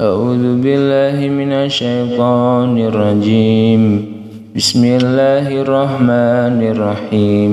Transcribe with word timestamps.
أعوذ 0.00 0.64
بالله 0.64 1.28
من 1.28 1.52
الشيطان 1.52 2.72
الرجيم. 2.78 3.82
بسم 4.56 4.84
الله 4.84 5.60
الرحمن 5.60 6.58
الرحيم. 6.72 7.50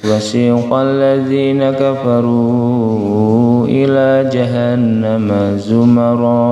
وسيق 0.00 0.72
الذين 0.72 1.60
كفروا 1.70 3.66
إلى 3.68 4.30
جهنم 4.32 5.28
زمرا 5.60 6.48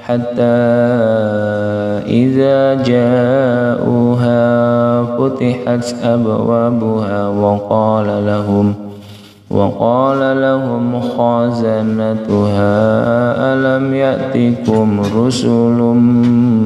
حتى 0.00 0.60
إذا 2.08 2.74
جاءوها 2.88 4.44
فتحت 5.04 5.84
أبوابها 6.04 7.28
وقال 7.28 8.08
لهم 8.26 8.74
وقال 9.50 10.40
لهم 10.40 11.00
خازنتها 11.00 12.64
ألم 13.54 13.94
يأتكم 13.94 15.00
رسل 15.16 15.78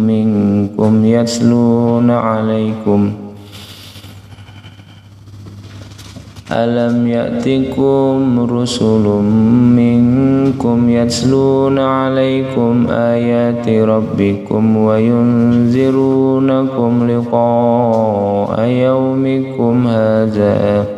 منكم 0.07 1.05
يتلون 1.05 2.11
عليكم؟ 2.11 3.13
ألم 6.53 7.07
يأتكم 7.07 8.41
رسل 8.51 9.07
منكم 9.77 10.89
يتلون 10.89 11.79
عليكم 11.79 12.87
آيات 12.91 13.69
ربكم 13.69 14.77
وينذرونكم 14.77 15.91
لقاء 17.11 18.61
يومكم 18.61 19.87
هذا؟ 19.87 20.98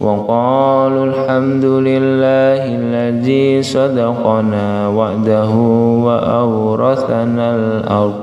وقالوا 0.00 1.04
الحمد 1.04 1.64
لله 1.64 2.62
الذي 2.64 3.62
صدقنا 3.62 4.88
وعده 4.88 5.50
وأورثنا 6.06 7.56
الأرض 7.56 8.14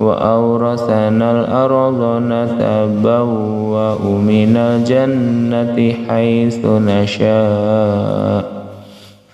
وأورثنا 0.00 1.26
الأرض 1.32 2.22
نتبوأ 2.22 3.98
من 4.18 4.56
الجنة 4.56 5.94
حيث 6.08 6.66
نشاء. 6.66 8.44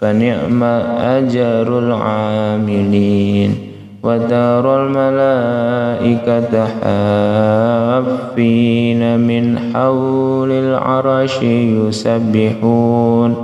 فنعم 0.00 0.62
أجر 1.00 1.78
العاملين. 1.78 3.75
وترى 4.02 4.76
الملائكة 4.76 6.52
حافين 7.96 9.20
من 9.20 9.58
حول 9.58 10.50
العرش 10.50 11.42
يسبحون 11.42 13.36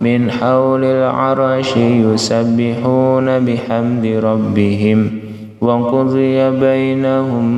من 0.00 0.30
حول 0.30 0.84
العرش 0.84 1.76
يسبحون 1.76 3.38
بحمد 3.38 4.06
ربهم. 4.06 5.10
وقضي 5.60 6.50
بينهم 6.50 7.48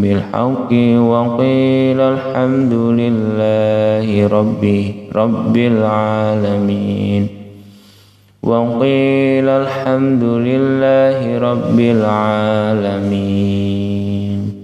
بالحق 0.00 0.72
وقيل 0.98 2.00
الحمد 2.00 2.72
لله 2.72 4.28
رب 4.28 4.84
رب 5.14 5.56
العالمين. 5.56 7.43
وقيل 8.44 9.48
الحمد 9.48 10.24
لله 10.24 11.38
رب 11.38 11.80
العالمين. 11.80 13.83